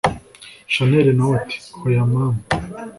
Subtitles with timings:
[0.73, 2.41] chanella nawe ati: hoya mama,